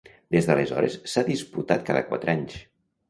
Des 0.35 0.47
d'aleshores 0.49 0.95
s'ha 1.13 1.23
disputat 1.27 1.85
cada 1.91 2.03
quatre 2.09 2.33
anys. 2.39 2.57